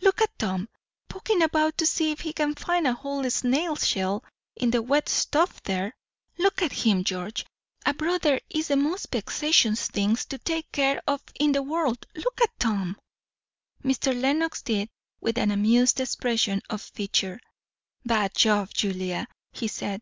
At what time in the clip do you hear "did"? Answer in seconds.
14.62-14.88